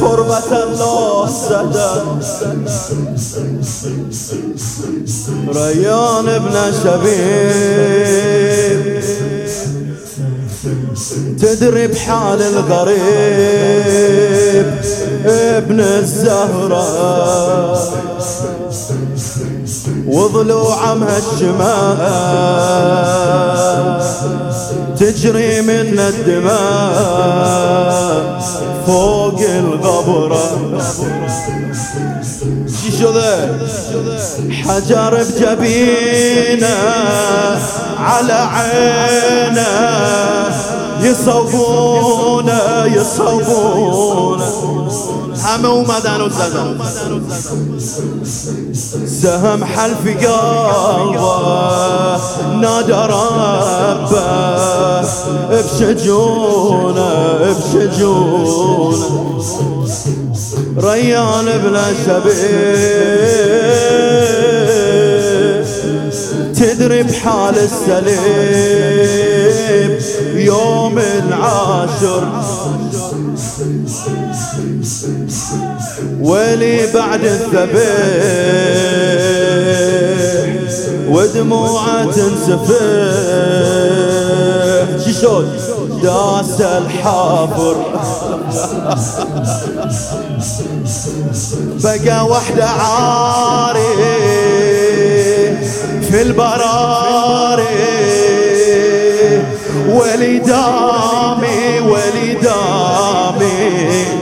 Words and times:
قربت 0.00 0.52
الله 0.52 1.26
زدن 1.48 2.06
ريان 5.48 6.28
ابن 6.28 6.54
شبيب. 6.82 7.98
تدري 11.42 11.86
بحال 11.86 12.40
الغريب. 12.42 13.88
ابن 15.26 15.80
الزهرة 15.80 16.88
وضلوعها 20.08 21.18
الشمال 21.18 21.98
تجري 24.98 25.62
من 25.62 25.98
الدماء. 25.98 27.38
فوق 28.86 29.40
الغبرة. 29.40 30.48
حجر 34.64 35.12
بجبينة 35.24 36.76
على 37.98 38.32
عينه. 38.32 39.68
يصوبونه 41.02 42.60
يصوبونه 42.96 44.44
همه 45.44 45.68
اومدن 45.68 46.20
و 46.20 46.28
زدن. 46.28 46.78
سهم 49.06 49.64
حلف 49.64 50.06
قلبه 50.06 50.58
ربه 53.06 54.22
بشجونه 55.50 57.10
بشجونه 57.40 59.06
ريان 60.82 61.58
بلا 61.58 61.84
شبيه 62.06 63.38
تدري 66.54 67.02
بحال 67.02 67.54
السليم 67.58 69.27
يوم 70.34 70.98
العاشر. 70.98 72.22
ولي 76.20 76.92
بعد 76.94 77.24
الذبيح 77.24 77.78
ودموعه 81.08 82.04
تنسفح 82.04 82.78
شلون؟ 85.20 85.46
داس 86.02 86.60
الحافر. 86.60 87.76
بقى 91.84 92.26
وحده 92.26 92.66
عاري 92.66 93.80
في 96.10 96.22
البراري. 96.22 97.67
ولي 99.98 100.38
دامي 100.38 101.80
ولي 101.80 102.34
دامي 102.42 104.17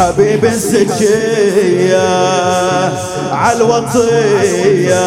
حبيب 0.00 0.44
الزكية 0.44 1.98
عالوطية. 3.32 5.00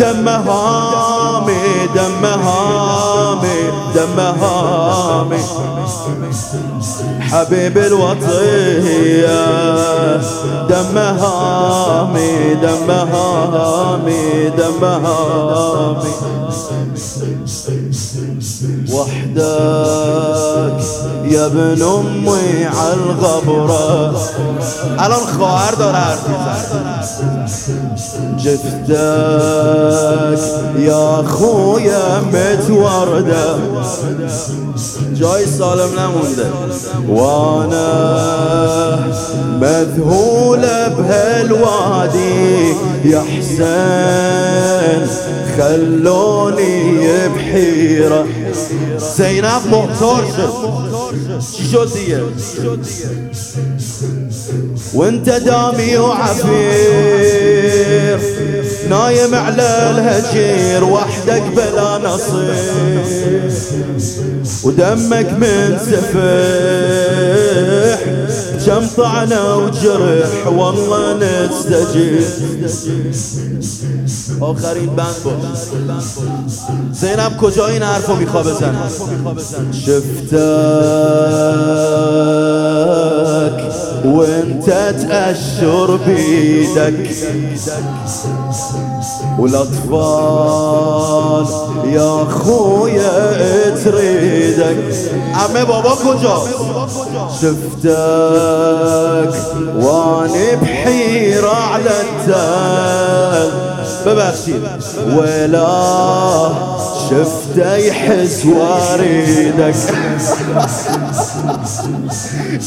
دم 0.00 0.28
هامي 0.28 1.86
دم 1.94 2.24
هامي 2.24 3.60
دم 3.94 4.20
هامي. 4.20 5.38
حبيب 7.20 7.78
الوطية. 7.78 9.36
دم 10.68 10.98
هامي 10.98 12.54
دم 12.62 12.90
هامي 12.90 14.50
دم 14.58 14.84
هامي. 14.84 16.12
وحدك 18.92 20.78
يا 21.24 21.46
ابن 21.46 21.82
أمي 21.82 22.66
عالغبرة 23.58 24.20
على 24.98 25.14
الخوار 25.14 25.74
دار 25.74 26.16
جفتك 28.38 28.88
يا 30.78 31.22
خويا 31.22 32.20
متوردة 32.32 33.56
جاي 35.12 35.46
سالم 35.46 35.90
نمونده. 35.98 36.50
وأنا 37.08 37.88
مذهولة 39.60 40.88
بهالوادي 40.88 42.74
يا 43.04 43.20
حسين 43.20 45.02
خلوني 45.58 47.28
بحيرة. 47.28 48.26
زينب 49.18 49.88
شو 51.72 51.84
ديه 51.84 52.22
وانت 54.94 55.28
دامي 55.28 55.96
وعفير 55.96 57.38
نايم 58.88 59.34
على 59.34 59.90
الهجير 59.90 60.84
وحدك 60.84 61.42
بلا 61.56 61.98
نصير. 61.98 62.54
ودمك 64.64 65.32
من 65.32 65.78
سفح 65.78 67.37
كم 68.68 68.86
طعنة 68.96 69.56
وجرح 69.56 70.46
والله 70.46 71.14
نستجيب. 71.14 72.24
آخرین 74.40 74.86
بند 74.96 75.16
زینب 76.92 77.36
کجا 77.40 77.66
این 77.66 77.82
حرفو 77.82 78.14
میخوا 78.14 78.42
بزن 78.42 78.74
شفتك 79.72 80.28
وانت 84.04 84.66
تأشر 85.08 85.96
بيدك 86.06 87.10
والاطفال 89.38 90.78
يا 91.92 92.24
خويا 92.24 93.67
تريدك 93.90 94.94
عمي 95.34 95.64
بابا 95.64 95.94
كجا 95.94 96.36
شفتك 97.40 99.34
واني 99.76 100.56
بحيرة 100.62 101.54
على 101.54 101.90
التل 102.00 103.67
ببخشيد 104.06 104.62
ولا 105.16 105.68
شفته 107.10 107.74
يحس 107.76 108.46
واريدك 108.46 109.74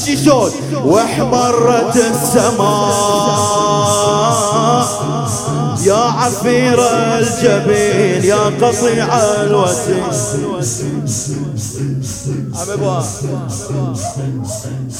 شيشون 0.06 0.52
واحمرت 0.86 1.96
السماء. 1.96 3.32
يا 5.86 5.94
عفير 5.94 6.80
الجبين 7.20 8.24
يا 8.24 8.44
قطيع 8.62 9.08
الوسيم 9.16 10.04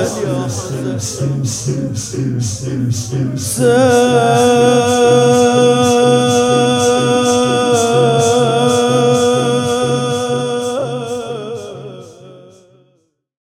سين 3.37 5.18